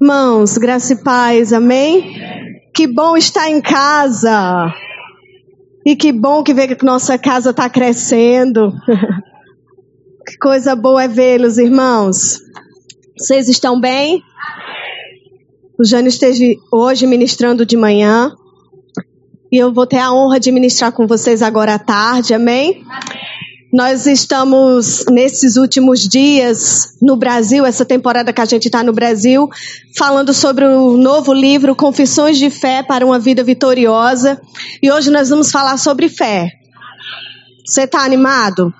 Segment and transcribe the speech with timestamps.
[0.00, 2.14] Irmãos, graça e paz, amém?
[2.74, 4.72] Que bom estar em casa.
[5.86, 8.72] E que bom que ver que nossa casa está crescendo.
[10.26, 12.40] que coisa boa é vê-los, irmãos.
[13.16, 14.20] Vocês estão bem?
[15.78, 18.34] O Jânio esteve hoje ministrando de manhã.
[19.52, 22.84] E eu vou ter a honra de ministrar com vocês agora à tarde, amém?
[23.74, 29.50] Nós estamos nesses últimos dias no Brasil, essa temporada que a gente está no Brasil,
[29.98, 34.40] falando sobre o novo livro Confissões de Fé para uma Vida Vitoriosa.
[34.80, 36.52] E hoje nós vamos falar sobre fé.
[37.66, 38.72] Você está animado?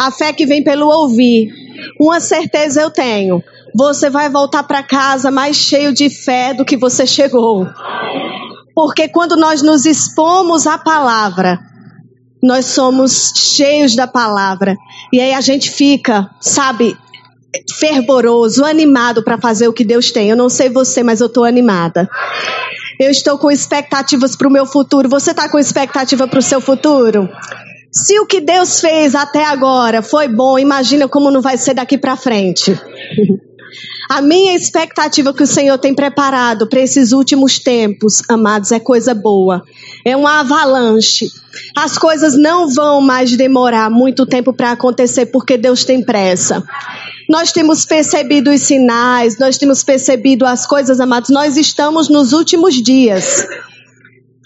[0.00, 1.52] A fé que vem pelo ouvir.
[2.00, 3.42] Uma certeza eu tenho:
[3.74, 7.68] você vai voltar para casa mais cheio de fé do que você chegou.
[8.74, 11.73] Porque quando nós nos expomos à palavra,
[12.44, 14.76] nós somos cheios da palavra.
[15.10, 16.94] E aí a gente fica, sabe,
[17.78, 20.28] fervoroso, animado para fazer o que Deus tem.
[20.28, 22.06] Eu não sei você, mas eu estou animada.
[23.00, 25.08] Eu estou com expectativas para o meu futuro.
[25.08, 27.28] Você está com expectativa para o seu futuro?
[27.90, 31.96] Se o que Deus fez até agora foi bom, imagina como não vai ser daqui
[31.96, 32.78] para frente.
[34.08, 39.14] A minha expectativa que o Senhor tem preparado para esses últimos tempos, amados, é coisa
[39.14, 39.62] boa.
[40.04, 41.30] É uma avalanche.
[41.74, 46.62] As coisas não vão mais demorar muito tempo para acontecer porque Deus tem pressa.
[47.28, 51.30] Nós temos percebido os sinais, nós temos percebido as coisas, amados.
[51.30, 53.46] Nós estamos nos últimos dias.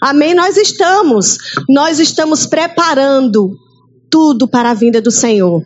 [0.01, 0.33] Amém?
[0.33, 1.37] Nós estamos.
[1.67, 3.57] Nós estamos preparando
[4.09, 5.63] tudo para a vinda do Senhor.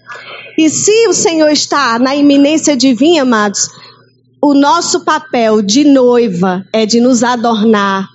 [0.58, 3.70] E se o Senhor está na iminência de vir, amados,
[4.44, 8.10] o nosso papel de noiva é de nos adornar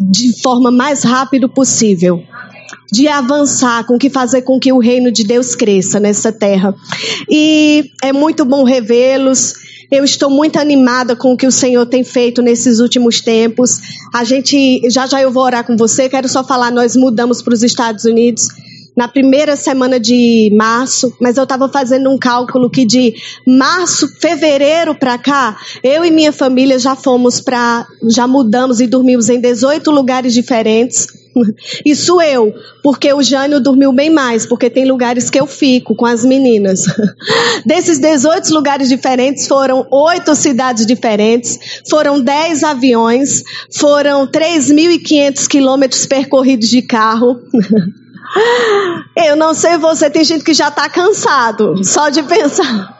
[0.00, 2.22] de forma mais rápida possível
[2.90, 6.74] de avançar, com que fazer com que o reino de Deus cresça nessa terra.
[7.28, 9.52] E é muito bom revê-los.
[9.90, 13.78] Eu estou muito animada com o que o Senhor tem feito nesses últimos tempos.
[14.14, 16.08] A gente, já já eu vou orar com você.
[16.08, 18.48] Quero só falar, nós mudamos para os Estados Unidos
[18.98, 23.14] na primeira semana de março, mas eu estava fazendo um cálculo que de
[23.46, 29.28] março, fevereiro para cá, eu e minha família já fomos para, já mudamos e dormimos
[29.28, 31.06] em 18 lugares diferentes.
[31.86, 32.52] Isso eu,
[32.82, 36.82] porque o Jânio dormiu bem mais, porque tem lugares que eu fico com as meninas.
[37.64, 41.56] Desses 18 lugares diferentes, foram oito cidades diferentes,
[41.88, 47.36] foram 10 aviões, foram 3.500 quilômetros percorridos de carro.
[49.16, 52.98] Eu não sei você, tem gente que já está cansado só de pensar.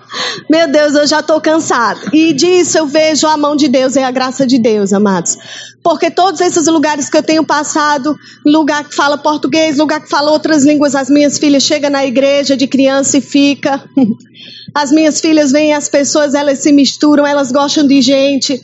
[0.50, 2.00] Meu Deus, eu já estou cansado.
[2.12, 5.36] E disso eu vejo a mão de Deus e a graça de Deus, amados.
[5.82, 10.30] Porque todos esses lugares que eu tenho passado, lugar que fala português, lugar que fala
[10.30, 13.82] outras línguas, as minhas filhas chegam na igreja de criança e fica.
[14.74, 18.62] As minhas filhas vêm, as pessoas elas se misturam, elas gostam de gente.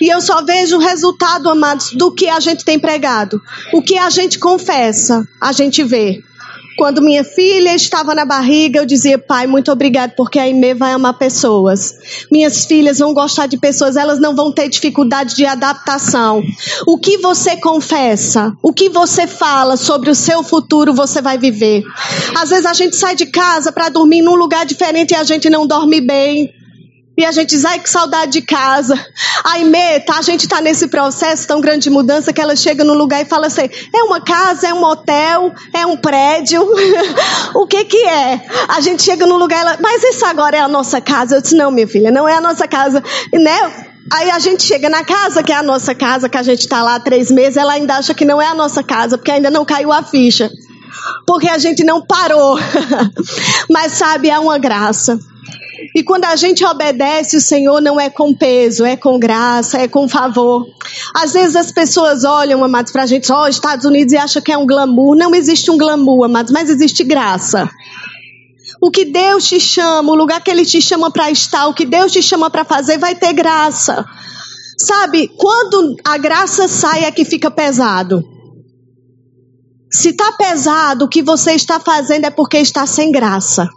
[0.00, 3.40] E eu só vejo o resultado, amados, do que a gente tem pregado.
[3.72, 6.22] O que a gente confessa, a gente vê.
[6.76, 10.92] Quando minha filha estava na barriga, eu dizia, pai, muito obrigado, porque a Ime vai
[10.92, 11.94] amar pessoas.
[12.30, 16.42] Minhas filhas vão gostar de pessoas, elas não vão ter dificuldade de adaptação.
[16.86, 21.82] O que você confessa, o que você fala sobre o seu futuro, você vai viver.
[22.36, 25.50] Às vezes a gente sai de casa para dormir num lugar diferente e a gente
[25.50, 26.61] não dorme bem.
[27.16, 28.94] E a gente diz, ai que saudade de casa.
[29.44, 32.94] Ai, Meta, a gente está nesse processo tão grande de mudança que ela chega no
[32.94, 36.66] lugar e fala assim: é uma casa, é um hotel, é um prédio.
[37.54, 38.40] o que que é?
[38.68, 41.36] A gente chega no lugar e ela, mas isso agora é a nossa casa.
[41.36, 43.02] Eu disse: não, minha filha, não é a nossa casa.
[43.32, 43.86] Né?
[44.10, 46.82] Aí a gente chega na casa, que é a nossa casa, que a gente está
[46.82, 49.50] lá há três meses, ela ainda acha que não é a nossa casa, porque ainda
[49.50, 50.50] não caiu a ficha.
[51.26, 52.58] Porque a gente não parou.
[53.70, 55.18] Mas sabe, é uma graça.
[55.94, 59.86] E quando a gente obedece, o Senhor não é com peso, é com graça, é
[59.86, 60.66] com favor.
[61.14, 64.40] Às vezes as pessoas olham, amados, para a gente, ó, oh, Estados Unidos e acham
[64.40, 65.14] que é um glamour.
[65.14, 67.68] Não existe um glamour, amados, mas existe graça.
[68.80, 71.84] O que Deus te chama, o lugar que Ele te chama para estar, o que
[71.84, 74.04] Deus te chama para fazer, vai ter graça.
[74.78, 78.24] Sabe, quando a graça sai é que fica pesado.
[79.92, 83.68] Se está pesado, o que você está fazendo é porque está sem graça.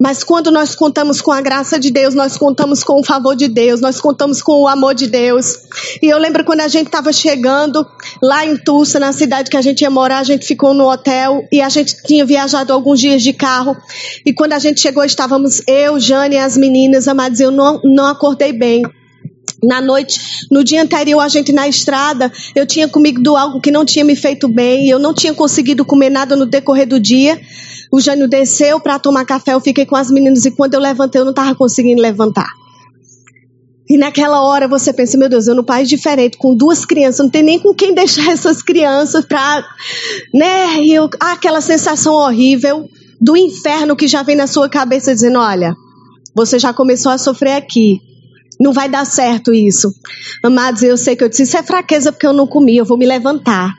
[0.00, 3.48] Mas quando nós contamos com a graça de Deus, nós contamos com o favor de
[3.48, 5.58] Deus, nós contamos com o amor de Deus.
[6.00, 7.86] E eu lembro quando a gente estava chegando
[8.22, 11.46] lá em Tulsa, na cidade que a gente ia morar, a gente ficou no hotel
[11.52, 13.76] e a gente tinha viajado alguns dias de carro.
[14.24, 18.06] E quando a gente chegou, estávamos eu, Jane e as meninas, amados, eu não, não
[18.06, 18.82] acordei bem.
[19.62, 23.84] Na noite, no dia anterior, a gente na estrada, eu tinha comido algo que não
[23.84, 27.40] tinha me feito bem, eu não tinha conseguido comer nada no decorrer do dia.
[27.92, 31.20] O Jânio desceu para tomar café, eu fiquei com as meninas e quando eu levantei,
[31.20, 32.48] eu não estava conseguindo levantar.
[33.90, 37.28] E naquela hora você pensa, meu Deus, eu no país diferente, com duas crianças, não
[37.28, 39.66] tem nem com quem deixar essas crianças pra.
[40.32, 40.80] Né?
[40.80, 42.88] E eu, ah, aquela sensação horrível
[43.20, 45.74] do inferno que já vem na sua cabeça dizendo: olha,
[46.32, 48.00] você já começou a sofrer aqui.
[48.60, 49.94] Não vai dar certo isso.
[50.42, 52.98] Amados, eu sei que eu disse, isso é fraqueza porque eu não comi, eu vou
[52.98, 53.74] me levantar.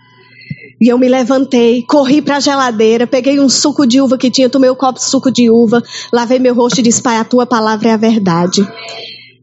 [0.82, 4.50] E eu me levantei, corri para a geladeira, peguei um suco de uva que tinha,
[4.50, 7.46] tomei um copo de suco de uva, lavei meu rosto e disse: Pai, a tua
[7.46, 8.68] palavra é a verdade.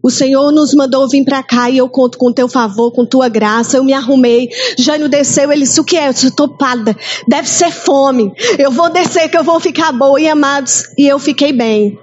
[0.03, 3.29] O Senhor nos mandou vir para cá e eu conto com teu favor, com tua
[3.29, 3.77] graça.
[3.77, 4.49] Eu me arrumei.
[4.77, 6.09] Jânio desceu, ele disse: O que é?
[6.09, 6.97] Eu disse: Topada,
[7.29, 8.33] deve ser fome.
[8.59, 10.21] Eu vou descer que eu vou ficar boa.
[10.21, 11.97] E amados, e eu fiquei bem.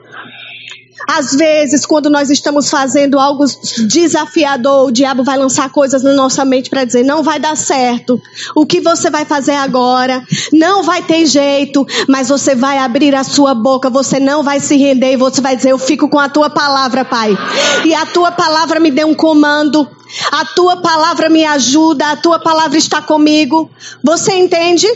[1.07, 3.45] Às vezes, quando nós estamos fazendo algo
[3.87, 8.21] desafiador, o diabo vai lançar coisas na nossa mente para dizer: não vai dar certo.
[8.55, 10.23] O que você vai fazer agora?
[10.51, 14.75] Não vai ter jeito, mas você vai abrir a sua boca, você não vai se
[14.77, 17.37] render e você vai dizer: eu fico com a tua palavra, Pai.
[17.85, 19.87] E a tua palavra me deu um comando.
[20.31, 23.69] A tua palavra me ajuda, a tua palavra está comigo.
[24.03, 24.87] Você entende?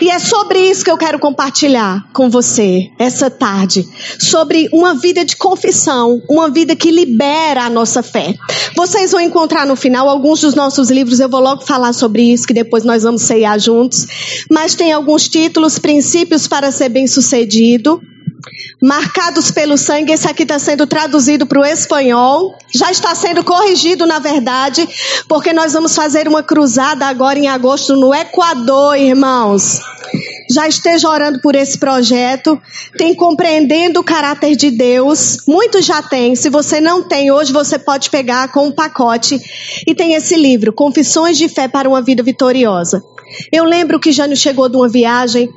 [0.00, 3.88] E é sobre isso que eu quero compartilhar com você essa tarde.
[4.18, 8.34] Sobre uma vida de confissão, uma vida que libera a nossa fé.
[8.76, 12.46] Vocês vão encontrar no final alguns dos nossos livros, eu vou logo falar sobre isso,
[12.46, 14.06] que depois nós vamos ceiar juntos.
[14.50, 18.00] Mas tem alguns títulos, princípios para ser bem-sucedido
[18.82, 20.12] marcados pelo sangue.
[20.12, 22.58] Esse aqui está sendo traduzido para o espanhol.
[22.74, 24.86] Já está sendo corrigido, na verdade,
[25.28, 29.80] porque nós vamos fazer uma cruzada agora em agosto no Equador, irmãos.
[30.50, 32.60] Já esteja orando por esse projeto,
[32.98, 35.38] tem compreendendo o caráter de Deus.
[35.46, 36.34] Muitos já têm.
[36.34, 39.40] Se você não tem, hoje você pode pegar com um pacote
[39.86, 43.02] e tem esse livro, Confissões de Fé para uma Vida Vitoriosa.
[43.50, 45.48] Eu lembro que Jânio chegou de uma viagem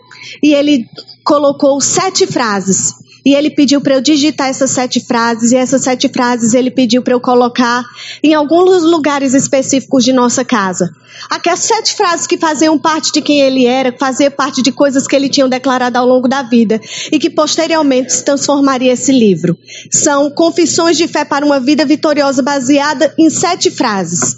[0.42, 0.86] e ele
[1.26, 3.05] colocou sete frases.
[3.26, 7.02] E ele pediu para eu digitar essas sete frases, e essas sete frases ele pediu
[7.02, 7.84] para eu colocar
[8.22, 10.92] em alguns lugares específicos de nossa casa.
[11.30, 15.16] Aquelas sete frases que faziam parte de quem ele era, faziam parte de coisas que
[15.16, 16.80] ele tinha declarado ao longo da vida,
[17.12, 19.58] e que posteriormente se transformaria esse livro.
[19.92, 24.38] São confissões de fé para uma vida vitoriosa baseada em sete frases.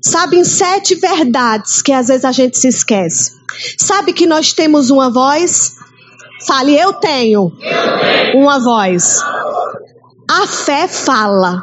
[0.00, 3.32] Sabe, em sete verdades que às vezes a gente se esquece.
[3.76, 5.75] Sabe que nós temos uma voz?
[6.46, 8.38] Fale, eu tenho, eu tenho.
[8.38, 9.20] uma voz.
[10.28, 11.62] A fé fala.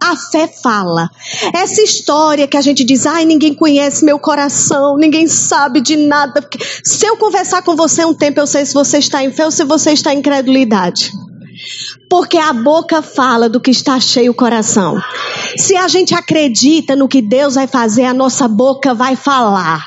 [0.00, 1.10] A fé fala.
[1.52, 6.46] Essa história que a gente diz, ai, ninguém conhece meu coração, ninguém sabe de nada.
[6.84, 9.50] Se eu conversar com você um tempo, eu sei se você está em fé ou
[9.50, 11.10] se você está em incredulidade.
[12.08, 14.98] Porque a boca fala do que está cheio o coração.
[15.56, 19.84] Se a gente acredita no que Deus vai fazer, a nossa boca vai falar.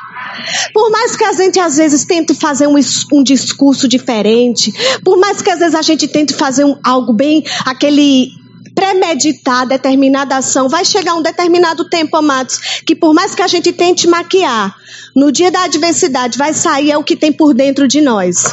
[0.74, 2.76] Por mais que a gente às vezes tente fazer um,
[3.14, 4.74] um discurso diferente,
[5.04, 8.30] por mais que às vezes a gente tente fazer um, algo bem, aquele
[8.74, 13.72] premeditar determinada ação, vai chegar um determinado tempo, amados, que por mais que a gente
[13.74, 14.76] tente maquiar,
[15.16, 18.46] no dia da adversidade vai sair é o que tem por dentro de nós.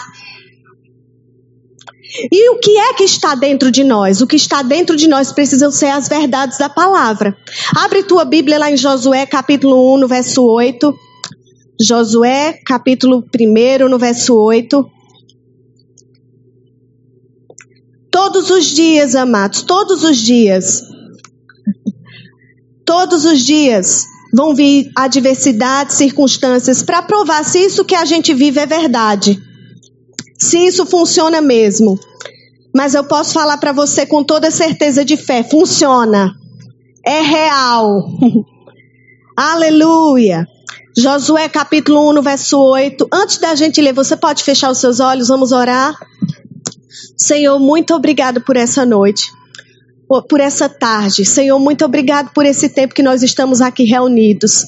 [2.33, 4.21] E o que é que está dentro de nós?
[4.21, 7.37] O que está dentro de nós precisam ser as verdades da palavra.
[7.77, 11.08] Abre tua Bíblia lá em Josué, capítulo 1, no verso 8.
[11.81, 14.91] Josué, capítulo 1, no verso 8.
[18.11, 20.83] Todos os dias, amados, todos os dias,
[22.85, 28.61] todos os dias vão vir adversidades, circunstâncias para provar se isso que a gente vive
[28.61, 29.41] é verdade
[30.39, 31.99] se isso funciona mesmo.
[32.75, 36.33] Mas eu posso falar para você com toda certeza de fé: funciona.
[37.05, 38.05] É real.
[39.37, 40.47] Aleluia.
[40.99, 43.07] Josué capítulo 1, no verso 8.
[43.13, 45.97] Antes da gente ler, você pode fechar os seus olhos, vamos orar.
[47.17, 49.38] Senhor, muito obrigado por essa noite
[50.29, 51.25] por essa tarde.
[51.25, 54.65] Senhor, muito obrigado por esse tempo que nós estamos aqui reunidos.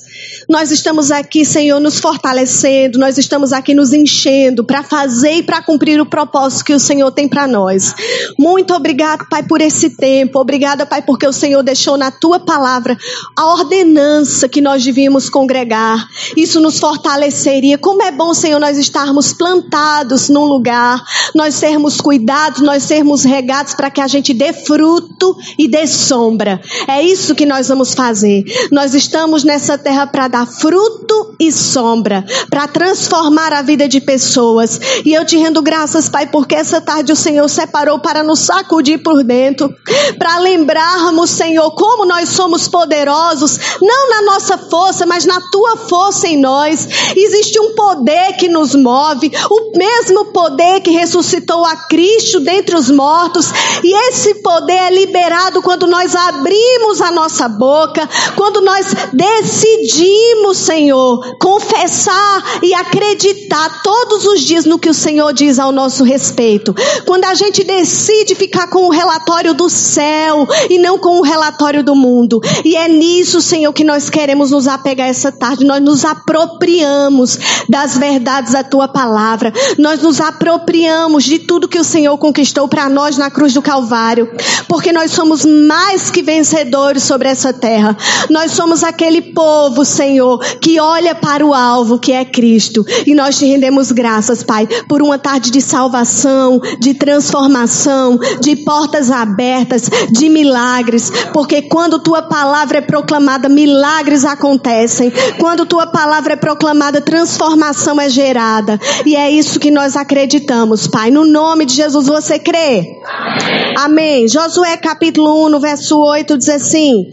[0.49, 5.63] Nós estamos aqui, Senhor, nos fortalecendo, nós estamos aqui nos enchendo para fazer e para
[5.63, 7.95] cumprir o propósito que o Senhor tem para nós.
[8.39, 10.39] Muito obrigado, Pai, por esse tempo.
[10.39, 12.97] Obrigada, Pai, porque o Senhor deixou na tua palavra
[13.35, 16.07] a ordenança que nós devíamos congregar.
[16.37, 17.79] Isso nos fortaleceria.
[17.79, 21.03] Como é bom, Senhor, nós estarmos plantados num lugar,
[21.35, 26.61] nós sermos cuidados, nós sermos regados para que a gente dê fruto e dê sombra.
[26.89, 28.45] É isso que nós vamos fazer.
[28.71, 34.81] Nós estamos nessa terra para dar fruto e sombra, para transformar a vida de pessoas.
[35.05, 39.03] E eu te rendo graças, Pai, porque essa tarde o Senhor separou para nos sacudir
[39.03, 39.73] por dentro,
[40.19, 46.27] para lembrarmos, Senhor, como nós somos poderosos, não na nossa força, mas na tua força
[46.27, 46.89] em nós.
[47.17, 52.91] Existe um poder que nos move, o mesmo poder que ressuscitou a Cristo dentre os
[52.91, 53.51] mortos,
[53.83, 60.57] e esse poder é liberado liberado quando nós abrimos a nossa boca, quando nós decidimos,
[60.57, 66.75] Senhor, confessar e acreditar todos os dias no que o Senhor diz ao nosso respeito.
[67.07, 71.85] Quando a gente decide ficar com o relatório do céu e não com o relatório
[71.85, 72.41] do mundo.
[72.65, 75.67] E é nisso, Senhor, que nós queremos nos apegar essa tarde.
[75.67, 79.53] Nós nos apropriamos das verdades da tua palavra.
[79.77, 84.31] Nós nos apropriamos de tudo que o Senhor conquistou para nós na cruz do Calvário,
[84.67, 87.97] porque nós somos mais que vencedores sobre essa terra.
[88.31, 92.85] Nós somos aquele povo, Senhor, que olha para o alvo que é Cristo.
[93.07, 99.11] E nós te rendemos graças, Pai, por uma tarde de salvação, de transformação, de portas
[99.11, 105.13] abertas, de milagres, porque quando tua palavra é proclamada, milagres acontecem.
[105.39, 108.79] Quando tua palavra é proclamada, transformação é gerada.
[109.05, 111.11] E é isso que nós acreditamos, Pai.
[111.11, 113.01] No nome de Jesus, você crê?
[113.05, 113.75] Amém.
[113.77, 114.29] Amém.
[114.29, 117.13] Josué capítulo 1, no verso 8, diz assim: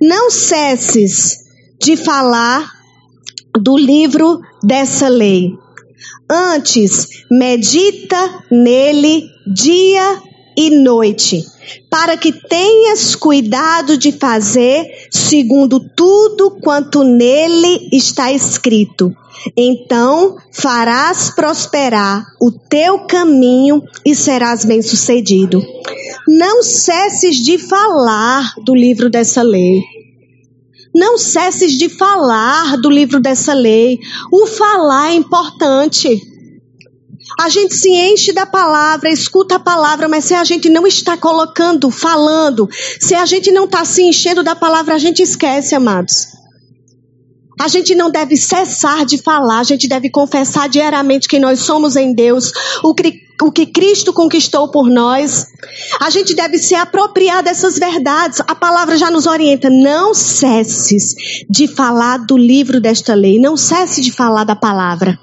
[0.00, 1.44] Não cesses
[1.80, 2.70] de falar
[3.58, 5.52] do livro dessa lei.
[6.30, 10.22] Antes, medita nele dia
[10.58, 11.46] e noite,
[11.88, 19.14] para que tenhas cuidado de fazer segundo tudo quanto nele está escrito.
[19.56, 25.64] Então farás prosperar o teu caminho e serás bem-sucedido.
[26.26, 29.80] Não cesses de falar do livro dessa lei.
[30.92, 34.00] Não cesses de falar do livro dessa lei.
[34.32, 36.20] O falar é importante.
[37.38, 41.16] A gente se enche da palavra, escuta a palavra, mas se a gente não está
[41.16, 42.68] colocando, falando,
[42.98, 46.26] se a gente não está se enchendo da palavra, a gente esquece, amados.
[47.60, 51.94] A gente não deve cessar de falar, a gente deve confessar diariamente que nós somos
[51.94, 52.52] em Deus,
[52.82, 55.46] o que, o que Cristo conquistou por nós.
[56.00, 58.40] A gente deve se apropriar dessas verdades.
[58.40, 59.70] A palavra já nos orienta.
[59.70, 61.14] Não cesses
[61.48, 65.18] de falar do livro desta lei, não cesse de falar da palavra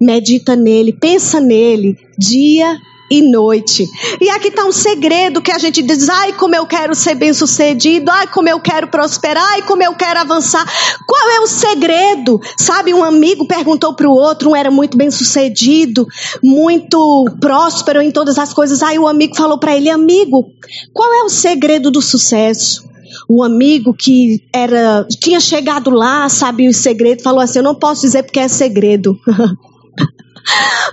[0.00, 2.76] medita nele, pensa nele, dia
[3.10, 3.88] e noite.
[4.20, 7.32] E aqui está um segredo que a gente diz: ai, como eu quero ser bem
[7.32, 10.64] sucedido, ai, como eu quero prosperar, ai, como eu quero avançar.
[11.06, 12.40] Qual é o segredo?
[12.56, 16.06] Sabe, um amigo perguntou para o outro, um era muito bem sucedido,
[16.42, 18.82] muito próspero em todas as coisas.
[18.82, 20.50] Aí o amigo falou para ele: amigo,
[20.92, 22.84] qual é o segredo do sucesso?
[23.28, 28.02] o amigo que era tinha chegado lá, sabia o segredo, falou assim: "Eu não posso
[28.02, 29.18] dizer porque é segredo".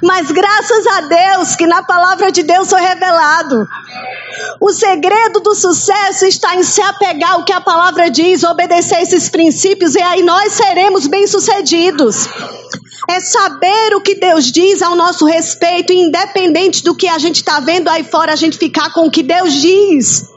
[0.02, 3.68] Mas graças a Deus que na palavra de Deus foi revelado.
[4.60, 9.30] O segredo do sucesso está em se apegar ao que a palavra diz, obedecer esses
[9.30, 12.28] princípios, e aí nós seremos bem-sucedidos.
[13.10, 17.60] É saber o que Deus diz ao nosso respeito, independente do que a gente está
[17.60, 20.33] vendo aí fora, a gente ficar com o que Deus diz.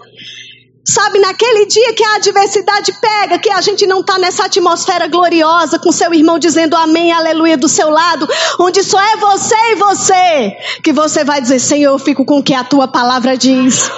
[0.89, 5.81] Sabe, naquele dia que a adversidade pega, que a gente não está nessa atmosfera gloriosa
[5.81, 8.29] com seu irmão dizendo amém, aleluia do seu lado,
[8.61, 12.43] onde só é você e você, que você vai dizer: Senhor, eu fico com o
[12.43, 13.91] que a tua palavra diz.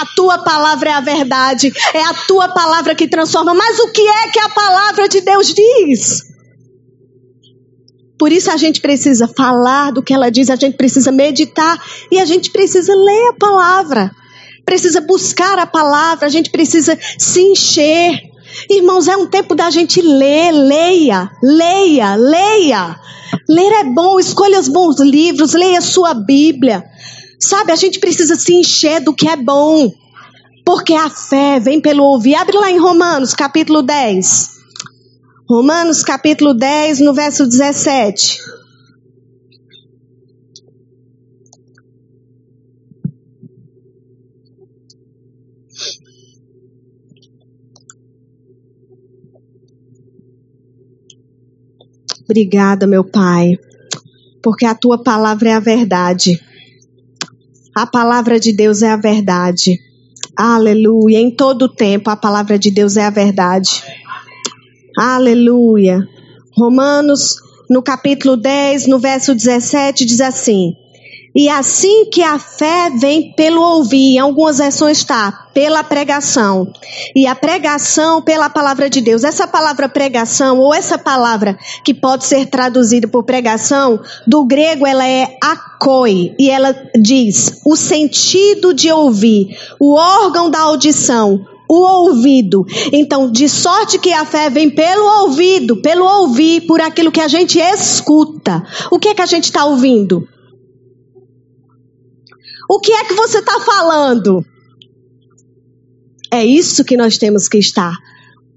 [0.00, 3.54] A tua palavra é a verdade, é a tua palavra que transforma.
[3.54, 6.22] Mas o que é que a palavra de Deus diz?
[8.18, 11.80] Por isso a gente precisa falar do que ela diz, a gente precisa meditar
[12.10, 14.10] e a gente precisa ler a palavra
[14.64, 18.30] precisa buscar a palavra, a gente precisa se encher.
[18.68, 23.00] Irmãos, é um tempo da gente ler, leia, leia, leia.
[23.48, 26.84] Ler é bom, escolha os bons livros, leia a sua Bíblia.
[27.40, 29.90] Sabe, a gente precisa se encher do que é bom.
[30.64, 32.34] Porque a fé vem pelo ouvir.
[32.36, 34.50] Abre lá em Romanos, capítulo 10.
[35.50, 38.38] Romanos, capítulo 10, no verso 17.
[52.32, 53.58] Obrigada, meu Pai,
[54.42, 56.40] porque a tua palavra é a verdade.
[57.74, 59.78] A palavra de Deus é a verdade.
[60.34, 61.18] Aleluia.
[61.18, 63.82] Em todo tempo a palavra de Deus é a verdade.
[64.96, 66.08] Aleluia.
[66.56, 67.36] Romanos,
[67.68, 70.72] no capítulo 10, no verso 17, diz assim:
[71.34, 76.70] e assim que a fé vem pelo ouvir, em algumas versões está pela pregação.
[77.16, 79.24] E a pregação pela palavra de Deus.
[79.24, 85.08] Essa palavra pregação, ou essa palavra que pode ser traduzida por pregação, do grego ela
[85.08, 86.34] é akoi.
[86.38, 92.66] E ela diz o sentido de ouvir, o órgão da audição, o ouvido.
[92.92, 97.28] Então, de sorte que a fé vem pelo ouvido, pelo ouvir, por aquilo que a
[97.28, 98.62] gente escuta.
[98.90, 100.28] O que é que a gente está ouvindo?
[102.72, 104.42] O que é que você está falando?
[106.32, 107.94] É isso que nós temos que estar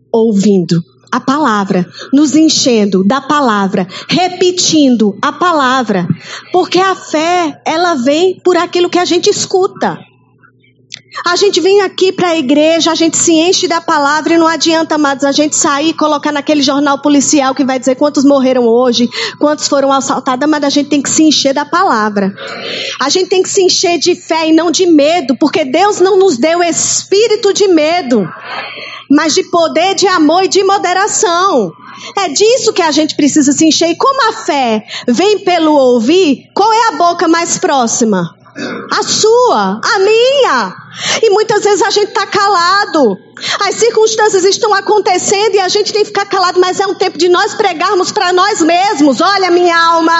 [0.09, 0.81] ouvindo
[1.11, 6.07] a palavra, nos enchendo da palavra, repetindo a palavra,
[6.53, 9.99] porque a fé, ela vem por aquilo que a gente escuta.
[11.23, 14.47] A gente vem aqui para a igreja, a gente se enche da palavra e não
[14.47, 18.67] adianta, amados, a gente sair e colocar naquele jornal policial que vai dizer quantos morreram
[18.67, 22.33] hoje, quantos foram assaltados, mas a gente tem que se encher da palavra.
[22.99, 26.17] A gente tem que se encher de fé e não de medo, porque Deus não
[26.17, 28.27] nos deu espírito de medo,
[29.09, 31.71] mas de poder, de amor e de moderação.
[32.17, 33.89] É disso que a gente precisa se encher.
[33.89, 38.34] E como a fé vem pelo ouvir, qual é a boca mais próxima?
[38.91, 40.75] A sua, a minha.
[41.21, 43.17] E muitas vezes a gente está calado.
[43.67, 47.17] As circunstâncias estão acontecendo e a gente tem que ficar calado, mas é um tempo
[47.17, 49.19] de nós pregarmos para nós mesmos.
[49.19, 50.13] Olha, minha alma,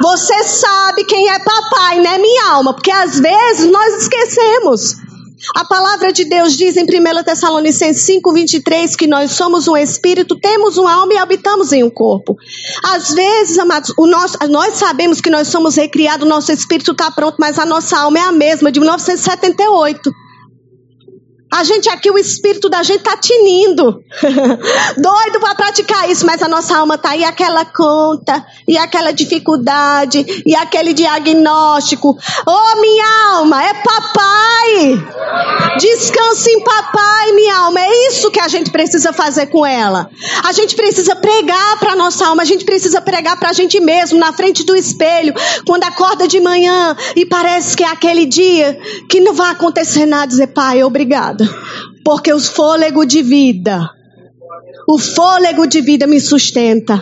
[0.00, 2.72] você sabe quem é papai, né, minha alma?
[2.72, 4.96] Porque às vezes nós esquecemos.
[5.54, 10.38] A palavra de Deus diz em 1 Tessalonicenses 5, 23 que nós somos um espírito,
[10.38, 12.36] temos uma alma e habitamos em um corpo.
[12.84, 17.58] Às vezes, amados, nosso, nós sabemos que nós somos recriados, nosso espírito está pronto, mas
[17.58, 20.12] a nossa alma é a mesma, de 1978.
[21.50, 24.04] A gente aqui, o espírito da gente tá tinindo.
[24.96, 30.24] Doido para praticar isso, mas a nossa alma tá aí aquela conta, e aquela dificuldade,
[30.46, 32.16] e aquele diagnóstico.
[32.46, 35.76] Oh, minha alma, é papai.
[35.78, 37.80] Descanse em papai, minha alma.
[37.80, 40.08] É isso que a gente precisa fazer com ela.
[40.44, 44.20] A gente precisa pregar para nossa alma, a gente precisa pregar para a gente mesmo,
[44.20, 45.34] na frente do espelho,
[45.66, 48.78] quando acorda de manhã e parece que é aquele dia
[49.08, 51.39] que não vai acontecer nada, dizer, pai, obrigado
[52.04, 53.90] porque o fôlego de vida,
[54.88, 57.00] o fôlego de vida me sustenta.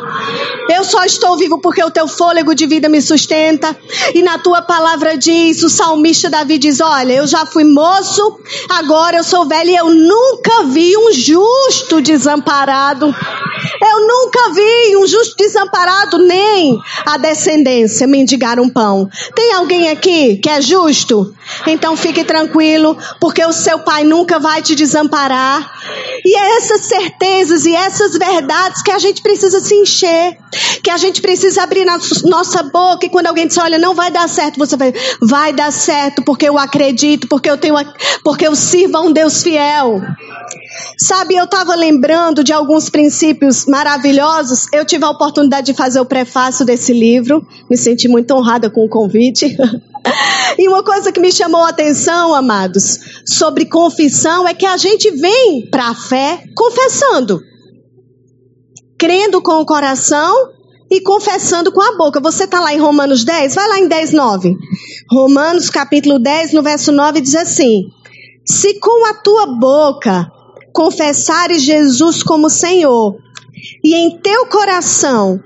[0.69, 3.75] Eu só estou vivo porque o teu fôlego de vida me sustenta.
[4.15, 9.17] E na tua palavra diz, o salmista Davi diz: Olha, eu já fui moço, agora
[9.17, 13.15] eu sou velho e eu nunca vi um justo desamparado.
[13.83, 19.09] Eu nunca vi um justo desamparado, nem a descendência mendigar um pão.
[19.35, 21.35] Tem alguém aqui que é justo?
[21.67, 25.71] Então fique tranquilo, porque o seu pai nunca vai te desamparar.
[26.25, 30.37] E é essas certezas e essas verdades que a gente precisa se encher,
[30.83, 31.87] que a gente precisa abrir
[32.25, 35.73] nossa boca e quando alguém diz, olha, não vai dar certo, você vai, vai dar
[35.73, 37.75] certo, porque eu acredito, porque eu tenho,
[38.23, 40.01] porque eu sirvo a um Deus fiel.
[40.99, 44.67] Sabe, eu estava lembrando de alguns princípios maravilhosos.
[44.73, 47.47] Eu tive a oportunidade de fazer o prefácio desse livro.
[47.71, 49.57] Me senti muito honrada com o convite.
[50.59, 55.11] e uma coisa que me chamou a atenção, amados, sobre confissão é que a gente
[55.11, 57.41] vem para a fé confessando.
[58.99, 60.35] Crendo com o coração
[60.91, 62.21] e confessando com a boca.
[62.21, 63.55] Você está lá em Romanos 10?
[63.55, 64.57] Vai lá em 10, 9.
[65.11, 67.85] Romanos capítulo 10, no verso 9, diz assim:
[68.45, 70.38] Se com a tua boca
[70.79, 73.19] confessares Jesus como Senhor
[73.83, 75.41] e em teu coração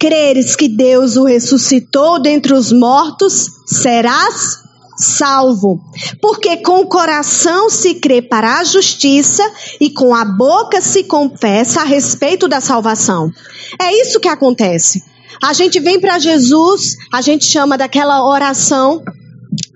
[0.00, 4.62] creres que Deus o ressuscitou dentre os mortos, serás
[4.96, 5.78] salvo.
[6.22, 9.42] Porque com o coração se crê para a justiça
[9.78, 13.30] e com a boca se confessa a respeito da salvação.
[13.78, 15.02] É isso que acontece.
[15.42, 19.02] A gente vem para Jesus, a gente chama daquela oração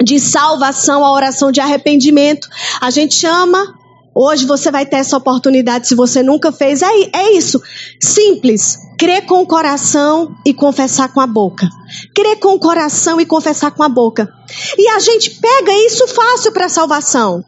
[0.02, 2.48] de salvação, a oração de arrependimento.
[2.80, 3.81] A gente chama
[4.14, 6.82] Hoje você vai ter essa oportunidade se você nunca fez.
[6.82, 7.60] É, é isso.
[8.00, 8.78] Simples.
[8.98, 11.68] Crer com o coração e confessar com a boca.
[12.14, 14.32] Crer com o coração e confessar com a boca.
[14.78, 17.44] E a gente pega isso fácil para a salvação.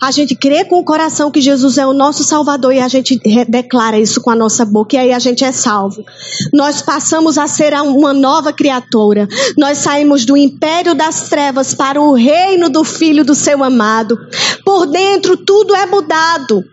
[0.00, 3.20] A gente crê com o coração que Jesus é o nosso Salvador e a gente
[3.48, 6.04] declara isso com a nossa boca e aí a gente é salvo.
[6.52, 9.28] Nós passamos a ser uma nova criatura.
[9.56, 14.18] Nós saímos do império das trevas para o reino do Filho do seu amado.
[14.64, 16.64] Por dentro tudo é mudado.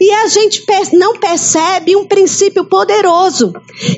[0.00, 3.52] E a gente não percebe um princípio poderoso.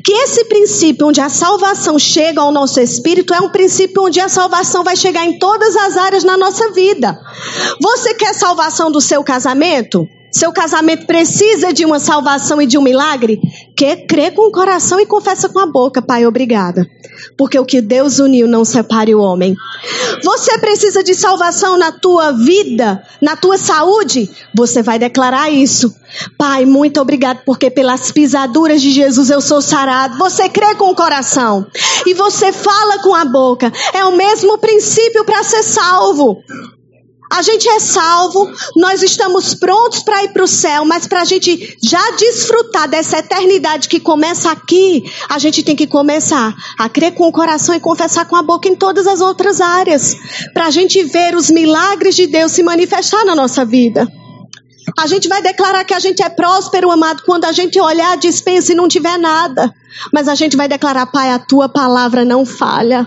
[0.05, 4.29] Que esse princípio onde a salvação chega ao nosso espírito é um princípio onde a
[4.29, 7.19] salvação vai chegar em todas as áreas na nossa vida.
[7.81, 8.35] Você quer
[8.67, 10.09] salvação do seu casamento?
[10.33, 13.41] Seu casamento precisa de uma salvação e de um milagre?
[13.77, 16.87] Que crê com o coração e confessa com a boca, Pai, obrigada.
[17.39, 19.55] Porque o que Deus uniu não separe o homem.
[20.23, 24.29] Você precisa de salvação na tua vida, na tua saúde?
[24.55, 25.95] Você vai declarar isso.
[26.37, 30.19] Pai, muito obrigado, porque pelas pisaduras de Jesus eu sou sarado.
[30.19, 31.67] Você crê com o coração
[32.05, 33.73] e você fala com a boca.
[33.95, 36.43] É o mesmo princípio para ser salvo.
[37.31, 41.25] A gente é salvo, nós estamos prontos para ir para o céu, mas para a
[41.25, 47.15] gente já desfrutar dessa eternidade que começa aqui, a gente tem que começar a crer
[47.15, 50.17] com o coração e confessar com a boca em todas as outras áreas,
[50.55, 54.07] para a gente ver os milagres de Deus se manifestar na nossa vida.
[54.99, 58.17] A gente vai declarar que a gente é próspero, amado, quando a gente olhar a
[58.17, 59.73] dispensa e não tiver nada.
[60.13, 63.07] Mas a gente vai declarar, Pai, a tua palavra não falha.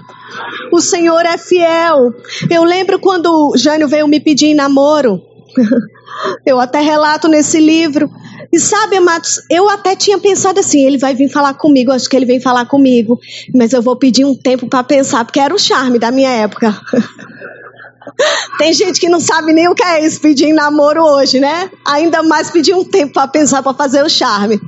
[0.72, 2.14] O Senhor é fiel.
[2.50, 5.22] Eu lembro quando Jânio veio me pedir em namoro.
[6.46, 8.10] Eu até relato nesse livro.
[8.52, 12.16] E sabe, amados, eu até tinha pensado assim: ele vai vir falar comigo, acho que
[12.16, 13.20] ele vem falar comigo,
[13.54, 16.76] mas eu vou pedir um tempo para pensar, porque era o charme da minha época.
[18.58, 21.70] Tem gente que não sabe nem o que é isso, pedir namoro hoje, né?
[21.86, 24.60] Ainda mais pedir um tempo para pensar, para fazer o charme.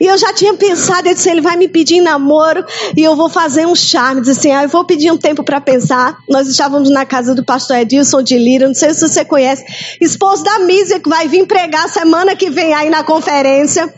[0.00, 2.64] E eu já tinha pensado, eu disse, ele vai me pedir namoro
[2.96, 4.20] e eu vou fazer um charme.
[4.20, 6.18] Disse assim, ah, eu vou pedir um tempo para pensar.
[6.28, 9.64] Nós estávamos na casa do pastor Edilson de Lira, não sei se você conhece,
[10.00, 13.92] esposo da Mísia, que vai vir pregar semana que vem aí na conferência.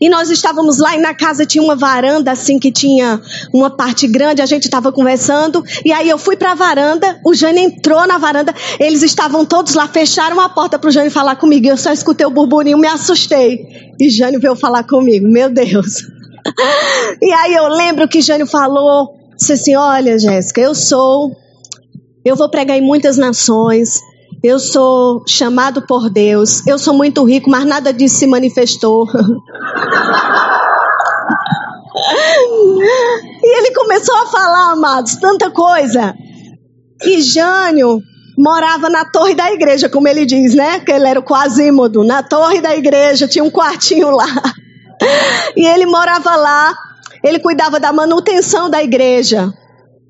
[0.00, 3.20] E nós estávamos lá e na casa tinha uma varanda assim que tinha
[3.52, 5.64] uma parte grande, a gente estava conversando.
[5.84, 9.74] E aí eu fui para a varanda, o Jânio entrou na varanda, eles estavam todos
[9.74, 11.66] lá, fecharam a porta para o Jânio falar comigo.
[11.66, 13.66] Eu só escutei o burburinho, me assustei.
[14.00, 16.02] E Jânio veio falar comigo, meu Deus.
[17.22, 21.36] e aí eu lembro que Jânio falou, disse assim, olha Jéssica, eu sou,
[22.24, 24.00] eu vou pregar em muitas nações,
[24.42, 26.66] eu sou chamado por Deus.
[26.66, 29.06] Eu sou muito rico, mas nada disso se manifestou.
[33.42, 36.14] e ele começou a falar, amados, tanta coisa.
[37.04, 38.00] E Jânio
[38.36, 40.80] morava na torre da igreja, como ele diz, né?
[40.80, 42.02] Que ele era o quasímodo.
[42.02, 44.26] Na torre da igreja, tinha um quartinho lá.
[45.56, 46.74] E ele morava lá.
[47.24, 49.52] Ele cuidava da manutenção da igreja.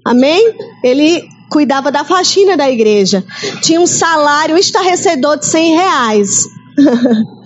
[0.04, 0.54] Amém?
[0.82, 3.22] Ele cuidava da faxina da igreja.
[3.60, 6.48] Tinha um salário estarrecedor de 100 reais.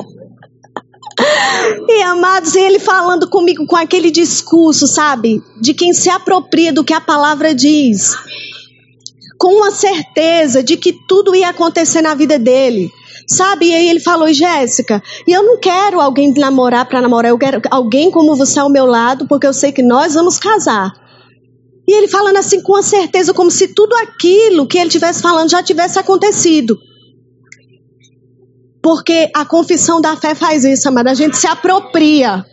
[1.88, 5.42] E amados, ele falando comigo com aquele discurso, sabe?
[5.60, 8.14] De quem se apropria do que a palavra diz.
[9.38, 12.92] Com uma certeza de que tudo ia acontecer na vida dele.
[13.26, 13.68] Sabe?
[13.70, 17.62] E aí ele falou, Jéssica, e eu não quero alguém namorar para namorar, eu quero
[17.70, 20.92] alguém como você ao meu lado, porque eu sei que nós vamos casar.
[21.88, 25.62] E ele falando assim com certeza, como se tudo aquilo que ele estivesse falando já
[25.62, 26.78] tivesse acontecido.
[28.82, 31.10] Porque a confissão da fé faz isso, amada.
[31.10, 32.44] A gente se apropria.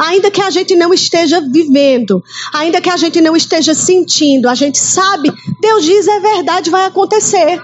[0.00, 2.22] Ainda que a gente não esteja vivendo,
[2.54, 6.86] ainda que a gente não esteja sentindo, a gente sabe, Deus diz é verdade, vai
[6.86, 7.60] acontecer.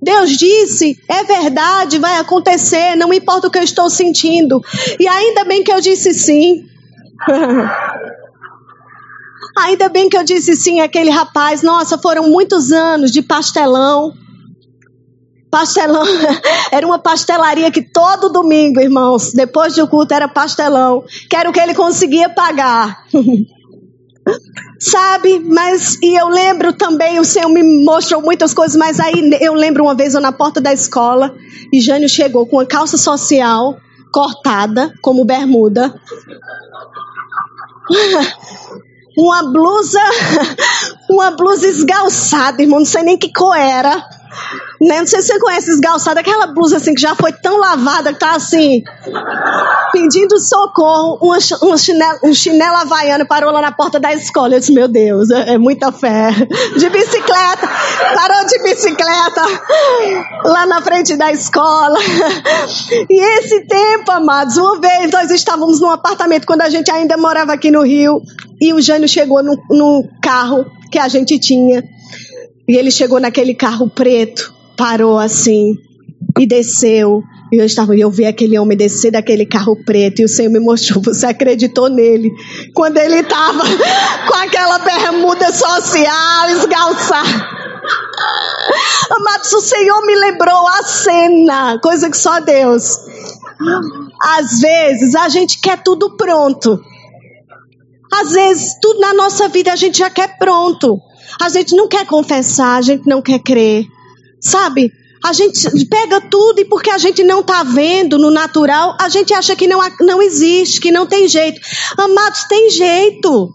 [0.00, 4.60] Deus disse, é verdade, vai acontecer, não importa o que eu estou sentindo.
[4.98, 6.64] E ainda bem que eu disse sim.
[9.56, 11.62] Ainda bem que eu disse sim àquele rapaz.
[11.62, 14.14] Nossa, foram muitos anos de pastelão.
[15.50, 16.04] Pastelão.
[16.72, 21.04] Era uma pastelaria que todo domingo, irmãos, depois do culto era pastelão.
[21.28, 23.04] Que era o que ele conseguia pagar.
[24.80, 29.54] Sabe, mas e eu lembro também, o Senhor me mostrou muitas coisas, mas aí eu
[29.54, 31.34] lembro uma vez eu na porta da escola
[31.72, 33.76] e Jânio chegou com uma calça social
[34.12, 35.94] cortada, como bermuda.
[39.16, 40.00] uma blusa,
[41.08, 44.08] uma blusa esgalçada, irmão, não sei nem que cor era.
[44.82, 44.98] Né?
[44.98, 48.18] Não sei se você conhece esgalçada, aquela blusa assim que já foi tão lavada que
[48.18, 48.82] tá assim,
[49.92, 51.18] pedindo socorro.
[51.22, 51.76] Uma, uma
[52.24, 54.56] um chinelo havaiano parou lá na porta da escola.
[54.56, 56.30] Eu disse, meu Deus, é, é muita fé.
[56.76, 57.68] De bicicleta,
[58.14, 59.42] parou de bicicleta
[60.44, 61.98] lá na frente da escola.
[63.08, 67.52] E esse tempo, amados, uma vez nós estávamos num apartamento quando a gente ainda morava
[67.52, 68.20] aqui no Rio.
[68.60, 71.84] E o Jânio chegou no, no carro que a gente tinha.
[72.68, 75.78] E ele chegou naquele carro preto, parou assim
[76.36, 77.22] e desceu.
[77.52, 80.58] E eu estava, eu vi aquele homem descer daquele carro preto e o Senhor me
[80.58, 82.32] mostrou, você acreditou nele
[82.74, 83.62] quando ele estava
[84.26, 87.28] com aquela bermuda social esgalçada.
[89.16, 92.98] Amados, o Senhor me lembrou a cena, coisa que só Deus.
[94.20, 96.80] Às vezes a gente quer tudo pronto.
[98.12, 101.00] Às vezes, tudo na nossa vida a gente já quer pronto.
[101.40, 103.86] A gente não quer confessar, a gente não quer crer.
[104.42, 104.92] Sabe?
[105.24, 109.32] A gente pega tudo e porque a gente não está vendo no natural, a gente
[109.32, 111.60] acha que não, não existe, que não tem jeito.
[111.96, 113.54] Amados, tem jeito.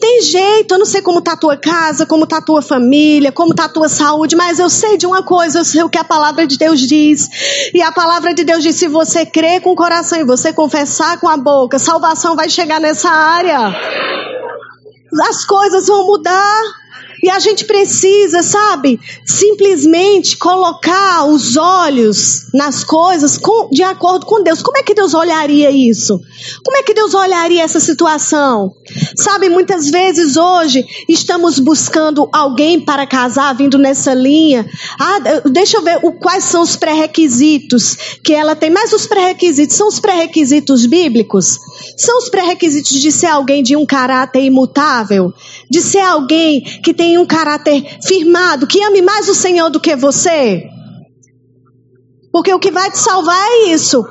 [0.00, 3.30] Tem jeito, eu não sei como está a tua casa, como está a tua família,
[3.30, 5.98] como está a tua saúde, mas eu sei de uma coisa, eu sei o que
[5.98, 7.28] a palavra de Deus diz.
[7.74, 11.20] E a palavra de Deus diz: se você crer com o coração e você confessar
[11.20, 13.72] com a boca, salvação vai chegar nessa área.
[15.28, 16.62] As coisas vão mudar.
[17.22, 24.42] E a gente precisa, sabe, simplesmente colocar os olhos nas coisas com, de acordo com
[24.42, 24.62] Deus.
[24.62, 26.20] Como é que Deus olharia isso?
[26.64, 28.74] Como é que Deus olharia essa situação?
[29.16, 34.66] Sabe, muitas vezes hoje estamos buscando alguém para casar, vindo nessa linha.
[35.00, 35.18] Ah,
[35.50, 38.70] deixa eu ver o, quais são os pré-requisitos que ela tem.
[38.70, 41.58] Mas os pré-requisitos são os pré-requisitos bíblicos?
[41.96, 45.32] São os pré-requisitos de ser alguém de um caráter imutável?
[45.70, 49.94] De ser alguém que tem um caráter firmado, que ame mais o Senhor do que
[49.94, 50.64] você?
[52.32, 54.04] Porque o que vai te salvar é isso.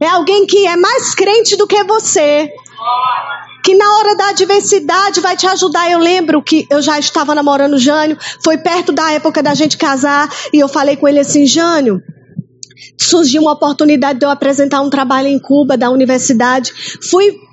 [0.00, 2.50] É alguém que é mais crente do que você.
[3.62, 5.90] Que na hora da adversidade vai te ajudar.
[5.90, 10.28] Eu lembro que eu já estava namorando Jânio, foi perto da época da gente casar,
[10.52, 12.00] e eu falei com ele assim: Jânio,
[12.98, 16.72] surgiu uma oportunidade de eu apresentar um trabalho em Cuba, da universidade.
[17.10, 17.43] Fui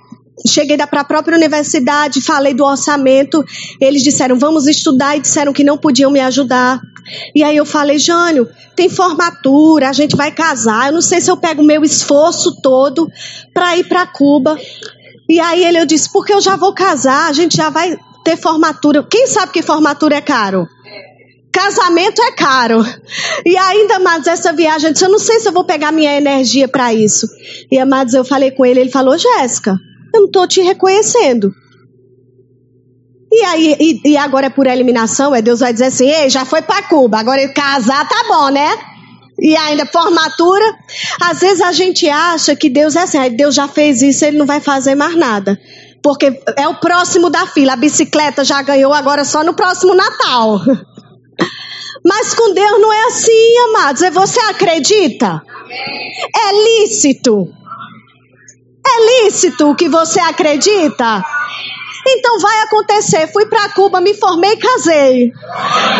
[0.47, 3.43] cheguei para a própria universidade, falei do orçamento.
[3.79, 6.79] Eles disseram, vamos estudar, e disseram que não podiam me ajudar.
[7.35, 10.87] E aí eu falei, Jânio, tem formatura, a gente vai casar.
[10.87, 13.09] Eu não sei se eu pego o meu esforço todo
[13.53, 14.57] para ir para Cuba.
[15.29, 18.37] E aí ele eu disse, porque eu já vou casar, a gente já vai ter
[18.37, 19.03] formatura.
[19.03, 20.67] Quem sabe que formatura é caro?
[21.51, 22.83] Casamento é caro.
[23.45, 26.15] E ainda, mais essa viagem, eu disse, eu não sei se eu vou pegar minha
[26.15, 27.27] energia para isso.
[27.69, 29.77] E, amados, eu falei com ele, ele falou, Jéssica,
[30.13, 31.53] eu não estou te reconhecendo.
[33.31, 36.43] E aí, e, e, agora é por eliminação, é Deus vai dizer assim, ei, já
[36.43, 38.77] foi para Cuba, agora casar tá bom, né?
[39.39, 40.65] E ainda formatura.
[41.21, 44.45] Às vezes a gente acha que Deus é assim, Deus já fez isso, ele não
[44.45, 45.57] vai fazer mais nada.
[46.03, 50.59] Porque é o próximo da fila, a bicicleta já ganhou agora só no próximo Natal.
[52.03, 54.01] Mas com Deus não é assim, amados.
[54.01, 55.41] É você acredita?
[56.35, 57.60] É lícito
[58.91, 61.23] é lícito o que você acredita?
[62.07, 63.31] Então vai acontecer.
[63.31, 65.31] Fui para Cuba, me formei e casei.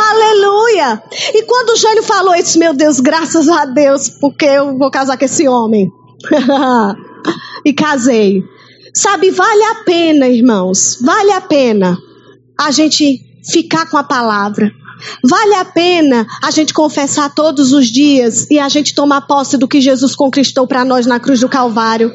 [0.10, 1.02] Aleluia!
[1.34, 5.18] E quando o Jânio falou isso, meu Deus, graças a Deus, porque eu vou casar
[5.18, 5.92] com esse homem.
[7.66, 8.44] e casei.
[8.94, 11.98] Sabe, vale a pena, irmãos, vale a pena
[12.60, 14.72] a gente ficar com a palavra.
[15.24, 19.68] Vale a pena a gente confessar todos os dias e a gente tomar posse do
[19.68, 22.12] que Jesus conquistou para nós na cruz do Calvário.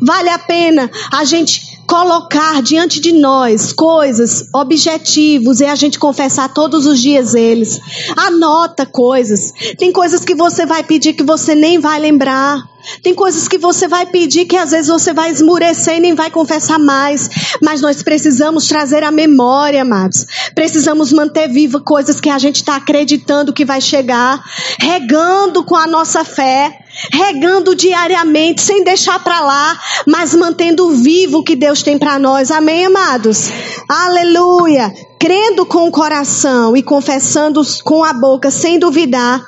[0.00, 6.52] Vale a pena a gente colocar diante de nós coisas, objetivos e a gente confessar
[6.52, 7.80] todos os dias eles.
[8.14, 9.52] Anota coisas.
[9.78, 12.62] Tem coisas que você vai pedir que você nem vai lembrar.
[13.02, 16.30] Tem coisas que você vai pedir que às vezes você vai esmurecer e nem vai
[16.30, 17.28] confessar mais.
[17.62, 20.26] Mas nós precisamos trazer a memória, amados.
[20.54, 24.42] Precisamos manter viva coisas que a gente está acreditando que vai chegar,
[24.78, 26.80] regando com a nossa fé,
[27.12, 32.50] regando diariamente, sem deixar para lá, mas mantendo vivo o que Deus tem para nós.
[32.50, 33.48] Amém, amados?
[33.88, 34.92] Aleluia!
[35.20, 39.42] Crendo com o coração e confessando com a boca, sem duvidar,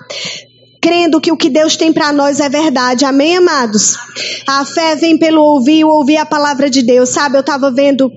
[0.81, 3.05] crendo que o que Deus tem para nós é verdade.
[3.05, 3.97] Amém, amados?
[4.49, 7.11] A fé vem pelo ouvir, ouvir a palavra de Deus.
[7.11, 8.11] Sabe, eu estava vendo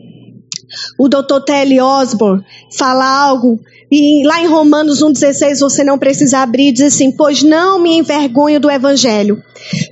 [0.98, 1.42] o Dr.
[1.46, 2.44] Telly Osborne
[2.78, 3.60] falar algo
[3.96, 8.60] e lá em Romanos 1,16 você não precisa abrir, diz assim: Pois não me envergonho
[8.60, 9.40] do Evangelho,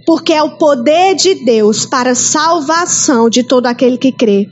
[0.07, 4.49] porque é o poder de Deus para salvação de todo aquele que crê.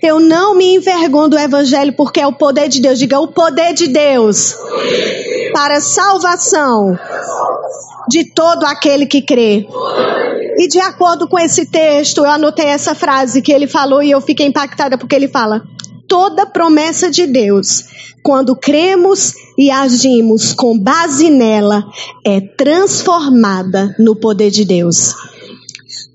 [0.00, 2.96] Eu não me envergonho do Evangelho, porque é o poder de Deus.
[2.96, 4.54] Diga, o poder de Deus
[5.52, 6.96] para salvação
[8.08, 9.66] de todo aquele que crê.
[10.56, 14.20] E de acordo com esse texto, eu anotei essa frase que ele falou e eu
[14.20, 15.62] fiquei impactada porque ele fala:
[16.08, 17.84] toda promessa de Deus,
[18.22, 21.84] quando cremos e agimos com base nela,
[22.24, 25.14] é transformada no poder de Deus.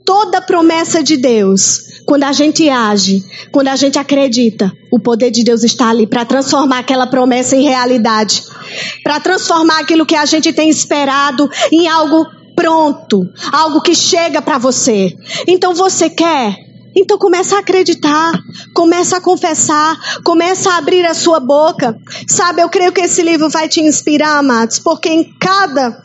[0.06, 5.44] Toda promessa de Deus, quando a gente age, quando a gente acredita, o poder de
[5.44, 8.44] Deus está ali para transformar aquela promessa em realidade,
[9.04, 12.26] para transformar aquilo que a gente tem esperado em algo
[12.60, 15.16] pronto, algo que chega para você.
[15.48, 16.58] Então você quer?
[16.94, 18.34] Então começa a acreditar,
[18.74, 21.96] começa a confessar, começa a abrir a sua boca.
[22.28, 26.04] Sabe, eu creio que esse livro vai te inspirar, amados, porque em cada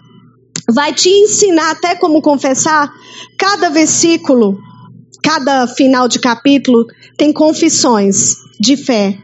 [0.73, 2.89] vai te ensinar até como confessar,
[3.37, 4.57] cada versículo
[5.21, 6.87] cada final de capítulo
[7.17, 9.19] tem confissões de fé.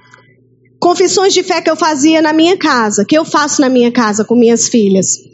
[0.81, 4.25] Confissões de fé que eu fazia na minha casa, que eu faço na minha casa
[4.25, 5.31] com minhas filhas.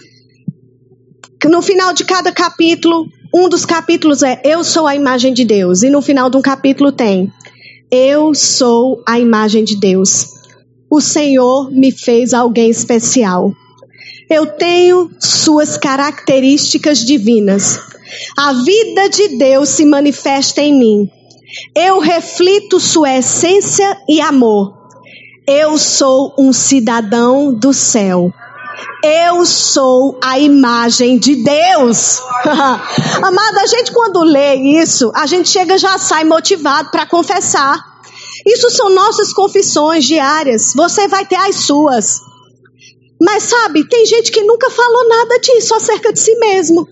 [1.45, 5.83] No final de cada capítulo, um dos capítulos é Eu sou a imagem de Deus.
[5.83, 7.31] E no final de um capítulo tem
[7.91, 10.29] Eu sou a imagem de Deus.
[10.91, 13.53] O Senhor me fez alguém especial.
[14.31, 17.79] Eu tenho suas características divinas.
[18.37, 21.11] A vida de Deus se manifesta em mim.
[21.75, 24.75] Eu reflito sua essência e amor.
[25.47, 28.33] Eu sou um cidadão do céu.
[29.07, 32.21] Eu sou a imagem de Deus.
[33.23, 37.79] Amada, a gente quando lê isso, a gente chega já sai motivado para confessar.
[38.45, 40.73] Isso são nossas confissões diárias.
[40.75, 42.21] Você vai ter as suas.
[43.23, 46.89] Mas sabe, tem gente que nunca falou nada disso acerca de si mesmo.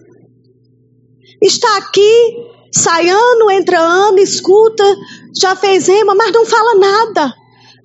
[1.43, 2.37] Está aqui,
[2.73, 4.85] sai ano, entra ano, escuta,
[5.37, 7.35] já fez rema, mas não fala nada.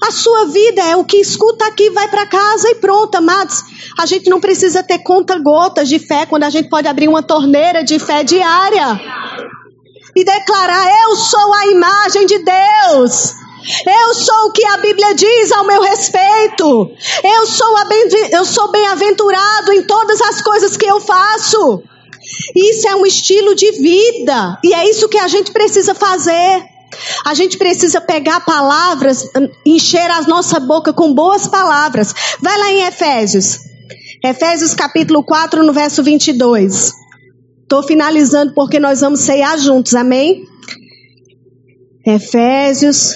[0.02, 3.62] A sua vida é o que escuta aqui, vai para casa e pronto, amados.
[4.00, 7.84] A gente não precisa ter conta-gotas de fé quando a gente pode abrir uma torneira
[7.84, 9.00] de fé diária
[10.16, 13.36] e declarar: Eu sou a imagem de Deus.
[13.86, 16.92] Eu sou o que a Bíblia diz ao meu respeito.
[17.24, 17.76] Eu sou,
[18.32, 21.84] eu sou bem-aventurado em todas as coisas que eu faço.
[22.56, 24.58] Isso é um estilo de vida.
[24.64, 26.79] E é isso que a gente precisa fazer.
[27.26, 29.30] A gente precisa pegar palavras,
[29.66, 32.14] encher a nossa boca com boas palavras.
[32.42, 33.60] Vai lá em Efésios.
[34.24, 36.94] Efésios capítulo 4, no verso 22.
[37.62, 40.44] Estou finalizando porque nós vamos ceiar juntos, amém?
[42.06, 43.16] Efésios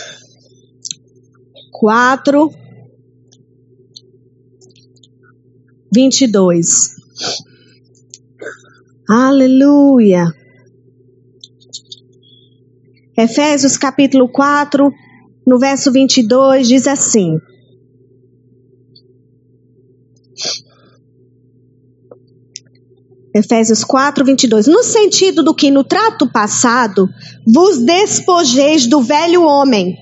[1.72, 2.54] 4,
[5.92, 6.96] 22.
[9.10, 10.43] Aleluia.
[13.18, 14.92] Efésios capítulo 4,
[15.46, 17.38] no verso 22, diz assim:
[23.36, 24.68] Efésios 4, 22.
[24.68, 27.10] No sentido do que no trato passado
[27.46, 29.96] vos despojeis do velho homem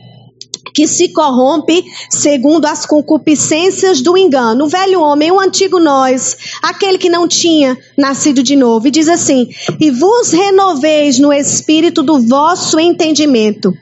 [0.73, 4.65] que se corrompe segundo as concupiscências do engano.
[4.65, 8.88] O velho homem, o antigo nós, aquele que não tinha nascido de novo.
[8.88, 13.73] E diz assim: E vos renoveis no espírito do vosso entendimento,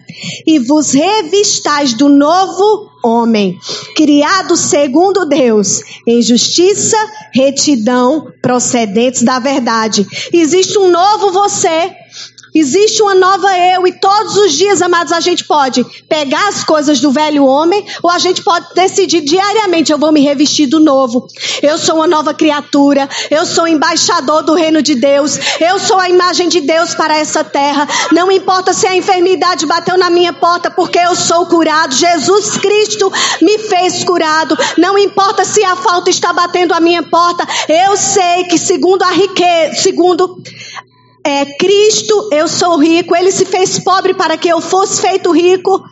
[0.46, 3.58] e vos revistais do novo homem,
[3.96, 6.98] criado segundo Deus, em justiça,
[7.34, 10.06] retidão, procedentes da verdade.
[10.34, 11.96] Existe um novo você
[12.54, 17.00] Existe uma nova eu e todos os dias, amados, a gente pode pegar as coisas
[17.00, 21.28] do velho homem ou a gente pode decidir diariamente: eu vou me revestir do novo.
[21.62, 26.10] Eu sou uma nova criatura, eu sou embaixador do reino de Deus, eu sou a
[26.10, 27.88] imagem de Deus para essa terra.
[28.12, 31.94] Não importa se a enfermidade bateu na minha porta, porque eu sou curado.
[31.94, 34.58] Jesus Cristo me fez curado.
[34.78, 39.12] Não importa se a falta está batendo a minha porta, eu sei que segundo a
[39.12, 40.42] riqueza, segundo
[41.24, 45.84] é, Cristo, eu sou rico, ele se fez pobre para que eu fosse feito rico.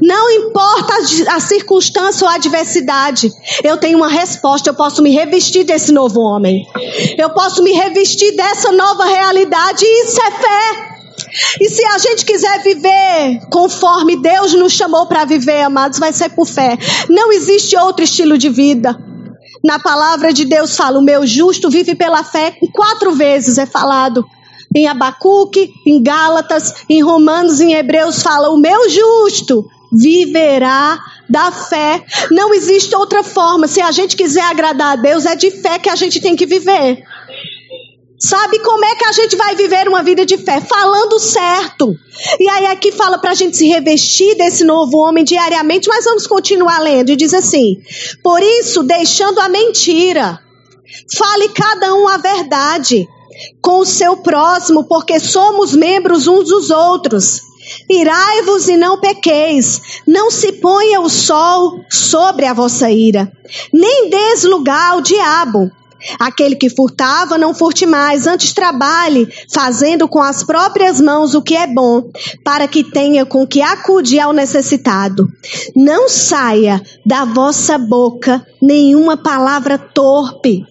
[0.00, 0.94] Não importa
[1.30, 3.30] a, circunstância ou a adversidade,
[3.64, 6.64] eu tenho uma resposta, eu posso me revestir desse novo homem.
[7.16, 10.88] Eu posso me revestir dessa nova realidade, isso é fé.
[11.60, 16.30] E se a gente quiser viver conforme Deus nos chamou para viver, amados, vai ser
[16.30, 16.78] por fé.
[17.08, 18.96] Não existe outro estilo de vida.
[19.64, 22.56] Na palavra de Deus fala: o meu justo vive pela fé.
[22.72, 24.24] Quatro vezes é falado
[24.78, 32.04] em Abacuque, em Gálatas, em Romanos, em Hebreus fala: o meu justo viverá da fé.
[32.30, 33.66] Não existe outra forma.
[33.66, 36.46] Se a gente quiser agradar a Deus, é de fé que a gente tem que
[36.46, 37.02] viver.
[38.20, 40.60] Sabe como é que a gente vai viver uma vida de fé?
[40.60, 41.94] Falando certo.
[42.40, 46.26] E aí aqui fala para a gente se revestir desse novo homem diariamente, mas vamos
[46.26, 47.10] continuar lendo.
[47.10, 47.76] E diz assim:
[48.22, 50.40] Por isso, deixando a mentira,
[51.16, 53.06] fale cada um a verdade
[53.60, 57.42] com o seu próximo, porque somos membros uns dos outros.
[57.88, 63.30] Irai-vos e não pequeis, não se ponha o sol sobre a vossa ira,
[63.72, 65.70] nem des lugar ao diabo.
[66.18, 71.56] Aquele que furtava, não furte mais, antes trabalhe, fazendo com as próprias mãos o que
[71.56, 72.04] é bom,
[72.44, 75.28] para que tenha com que acudir ao necessitado.
[75.74, 80.64] Não saia da vossa boca nenhuma palavra torpe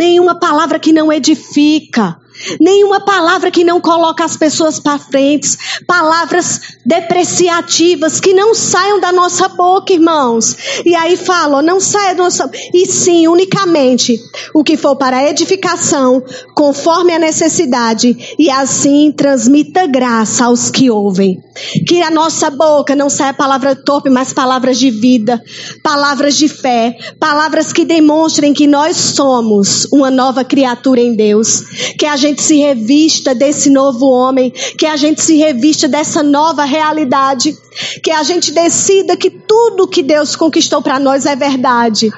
[0.00, 2.16] nenhuma palavra que não edifica,
[2.60, 9.12] nenhuma palavra que não coloca as pessoas para frente, palavras depreciativas que não saiam da
[9.12, 10.56] nossa boca, irmãos.
[10.84, 14.20] E aí fala, não saia da nossa, e sim, unicamente
[14.54, 16.22] o que for para edificação,
[16.54, 21.42] conforme a necessidade, e assim transmita graça aos que ouvem.
[21.86, 25.42] Que a nossa boca não saia palavra torpe, mas palavras de vida,
[25.82, 31.62] palavras de fé, palavras que demonstrem que nós somos uma nova criatura em Deus.
[31.98, 36.64] Que a gente se revista desse novo homem, que a gente se revista dessa nova
[36.64, 37.56] realidade,
[38.02, 42.10] que a gente decida que tudo que Deus conquistou para nós é verdade.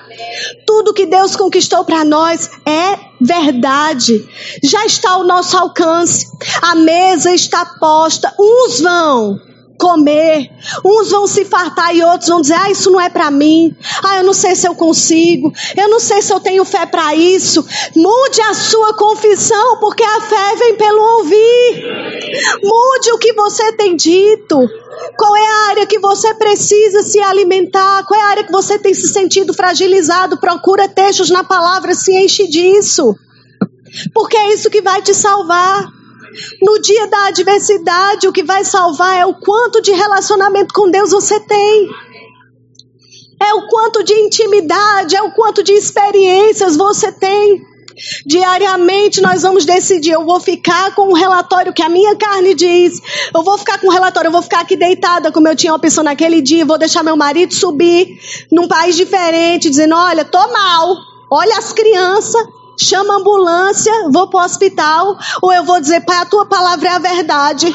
[0.66, 4.26] Tudo que Deus conquistou para nós é verdade.
[4.62, 6.26] Já está ao nosso alcance.
[6.60, 8.34] A mesa está posta.
[8.38, 9.51] Uns vão
[9.82, 10.48] comer.
[10.84, 13.76] Uns vão se fartar e outros vão dizer: "Ah, isso não é para mim.
[14.04, 15.52] Ah, eu não sei se eu consigo.
[15.76, 17.66] Eu não sei se eu tenho fé para isso".
[17.96, 21.84] Mude a sua confissão, porque a fé vem pelo ouvir.
[22.62, 24.56] Mude o que você tem dito.
[25.18, 28.04] Qual é a área que você precisa se alimentar?
[28.06, 30.38] Qual é a área que você tem se sentido fragilizado?
[30.38, 33.16] Procura textos na palavra, se enche disso.
[34.14, 36.01] Porque é isso que vai te salvar.
[36.60, 41.10] No dia da adversidade, o que vai salvar é o quanto de relacionamento com Deus
[41.10, 41.90] você tem.
[43.40, 47.72] É o quanto de intimidade, é o quanto de experiências você tem.
[48.24, 53.00] Diariamente nós vamos decidir, eu vou ficar com o relatório que a minha carne diz.
[53.34, 56.02] Eu vou ficar com o relatório, eu vou ficar aqui deitada como eu tinha opção
[56.02, 58.18] naquele dia, vou deixar meu marido subir
[58.50, 60.96] num país diferente, dizendo: "Olha, tô mal.
[61.30, 62.42] Olha as crianças,
[62.80, 66.88] chama a ambulância, vou para o hospital, ou eu vou dizer, pai, a tua palavra
[66.88, 67.72] é a verdade.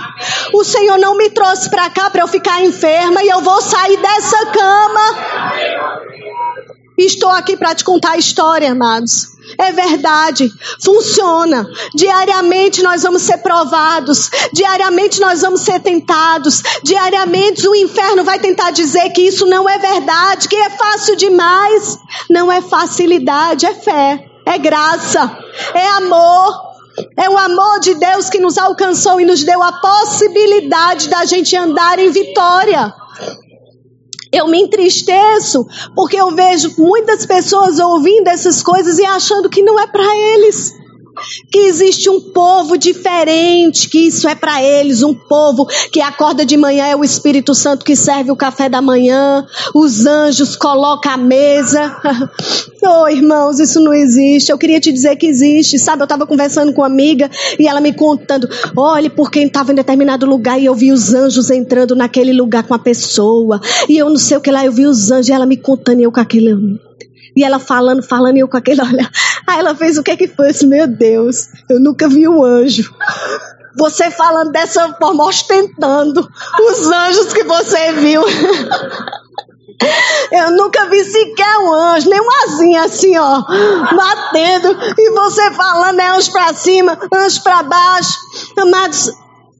[0.53, 3.97] O Senhor não me trouxe para cá para eu ficar enferma e eu vou sair
[3.97, 5.17] dessa cama.
[6.97, 9.37] Estou aqui para te contar a história, amados.
[9.59, 10.51] É verdade,
[10.83, 11.65] funciona.
[11.93, 18.71] Diariamente nós vamos ser provados, diariamente nós vamos ser tentados, diariamente o inferno vai tentar
[18.71, 21.99] dizer que isso não é verdade, que é fácil demais.
[22.29, 25.37] Não é facilidade, é fé é graça,
[25.73, 26.67] é amor.
[27.15, 31.55] É o amor de Deus que nos alcançou e nos deu a possibilidade da gente
[31.55, 32.91] andar em vitória.
[34.31, 39.79] Eu me entristeço porque eu vejo muitas pessoas ouvindo essas coisas e achando que não
[39.79, 40.73] é para eles
[41.51, 46.57] que existe um povo diferente, que isso é para eles, um povo que acorda de
[46.57, 51.17] manhã é o Espírito Santo que serve o café da manhã, os anjos colocam a
[51.17, 51.95] mesa.
[52.83, 54.51] oh, irmãos, isso não existe.
[54.51, 56.01] Eu queria te dizer que existe, sabe?
[56.01, 60.25] Eu estava conversando com uma amiga e ela me contando: olhe, porque estava em determinado
[60.25, 64.17] lugar e eu vi os anjos entrando naquele lugar com a pessoa, e eu não
[64.17, 66.19] sei o que lá, eu vi os anjos e ela me contando e eu com
[66.19, 66.77] aquele
[67.37, 69.11] e ela falando, falando, e eu com aquele olhar.
[69.47, 70.51] Aí ela fez o que que foi?
[70.63, 72.93] meu Deus, eu nunca vi um anjo.
[73.77, 76.27] Você falando dessa forma, ostentando
[76.59, 78.23] os anjos que você viu.
[80.31, 83.43] Eu nunca vi sequer um anjo, nem uma asinha assim, ó,
[83.95, 84.75] batendo.
[84.97, 88.17] E você falando é anjo pra cima, anjo pra baixo.
[88.57, 89.11] Amados,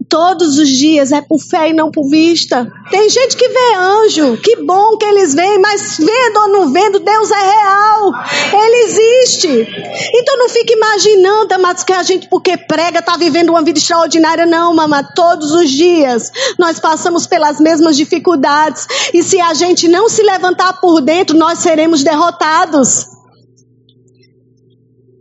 [0.10, 2.72] todos os dias é por fé e não por vista.
[2.90, 7.00] Tem gente que vê anjo, que bom que eles veem, mas vendo ou não vendo,
[7.00, 8.14] Deus é real.
[8.54, 9.68] Ele existe.
[10.14, 14.46] Então não fique imaginando, amados, que a gente, porque prega, está vivendo uma vida extraordinária.
[14.46, 15.04] Não, mamãe.
[15.16, 18.88] Todos os dias nós passamos pelas mesmas dificuldades.
[19.14, 23.06] E se a gente não se levantar por dentro, nós seremos derrotados.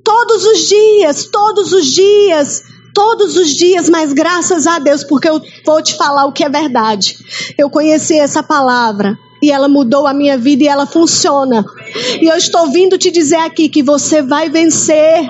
[0.05, 2.63] Todos os dias, todos os dias
[2.97, 6.49] todos os dias, mas graças a Deus, porque eu vou te falar o que é
[6.49, 7.19] verdade.
[7.59, 11.63] Eu conheci essa palavra e ela mudou a minha vida e ela funciona.
[12.23, 15.29] E eu estou vindo te dizer aqui que você vai vencer.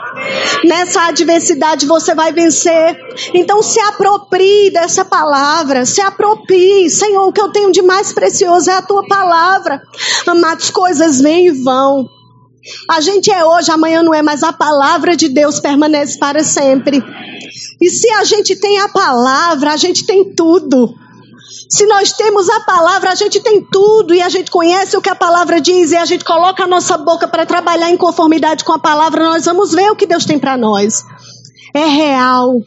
[0.64, 2.96] Nessa adversidade você vai vencer.
[3.34, 6.88] Então se aproprie dessa palavra, se aproprie.
[6.88, 9.82] Senhor, o que eu tenho de mais precioso é a tua palavra.
[10.24, 12.06] Amados, coisas vêm e vão.
[12.90, 17.02] A gente é hoje, amanhã não é, mas a palavra de Deus permanece para sempre.
[17.80, 20.94] E se a gente tem a palavra, a gente tem tudo.
[21.68, 25.08] Se nós temos a palavra, a gente tem tudo e a gente conhece o que
[25.08, 28.72] a palavra diz e a gente coloca a nossa boca para trabalhar em conformidade com
[28.72, 31.04] a palavra, nós vamos ver o que Deus tem para nós.
[31.74, 32.60] É real.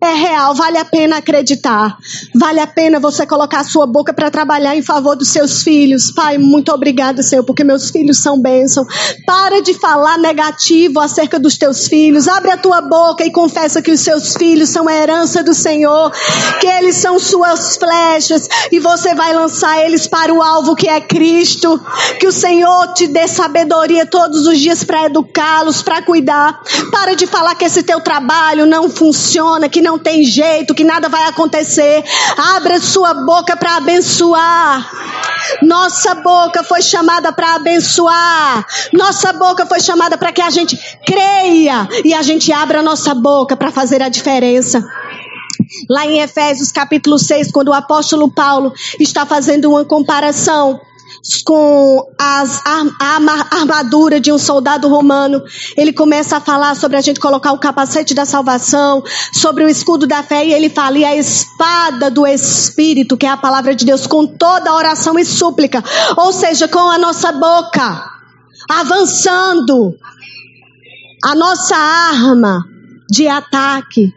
[0.00, 1.98] É real, vale a pena acreditar.
[2.32, 6.12] Vale a pena você colocar a sua boca para trabalhar em favor dos seus filhos.
[6.12, 8.86] Pai, muito obrigada, Senhor, porque meus filhos são bênção.
[9.26, 12.28] Para de falar negativo acerca dos teus filhos.
[12.28, 16.12] Abre a tua boca e confessa que os seus filhos são a herança do Senhor,
[16.60, 21.00] que eles são suas flechas e você vai lançar eles para o alvo que é
[21.00, 21.80] Cristo.
[22.20, 26.62] Que o Senhor te dê sabedoria todos os dias para educá-los, para cuidar.
[26.92, 31.08] Para de falar que esse teu trabalho não funciona, que não tem jeito, que nada
[31.08, 32.04] vai acontecer.
[32.56, 34.90] Abra sua boca para abençoar.
[35.62, 38.66] Nossa boca foi chamada para abençoar.
[38.92, 40.76] Nossa boca foi chamada para que a gente
[41.06, 44.84] creia e a gente abra a nossa boca para fazer a diferença.
[45.88, 50.80] Lá em Efésios capítulo 6, quando o apóstolo Paulo está fazendo uma comparação
[51.44, 55.42] com as, a armadura de um soldado romano.
[55.76, 59.02] Ele começa a falar sobre a gente colocar o capacete da salvação,
[59.32, 63.30] sobre o escudo da fé, e ele fala, e a espada do Espírito, que é
[63.30, 65.82] a palavra de Deus, com toda oração e súplica,
[66.16, 68.10] ou seja, com a nossa boca,
[68.68, 69.94] avançando.
[71.24, 72.64] A nossa arma
[73.10, 74.12] de ataque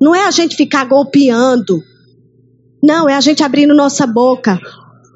[0.00, 1.82] não é a gente ficar golpeando
[2.82, 4.58] Não, é a gente abrindo nossa boca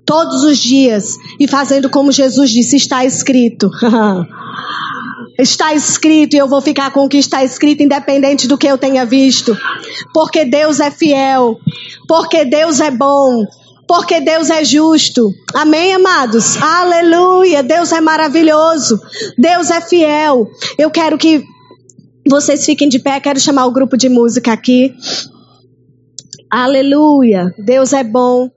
[0.06, 3.70] todos os dias e fazendo como Jesus disse: está escrito.
[5.38, 8.78] Está escrito e eu vou ficar com o que está escrito, independente do que eu
[8.78, 9.54] tenha visto.
[10.14, 11.58] Porque Deus é fiel.
[12.08, 13.44] Porque Deus é bom.
[13.86, 15.30] Porque Deus é justo.
[15.54, 16.56] Amém, amados?
[16.56, 17.62] Aleluia.
[17.62, 18.98] Deus é maravilhoso.
[19.36, 20.48] Deus é fiel.
[20.78, 21.44] Eu quero que
[22.26, 23.20] vocês fiquem de pé.
[23.20, 24.94] Quero chamar o grupo de música aqui.
[26.50, 27.54] Aleluia.
[27.58, 28.48] Deus é bom.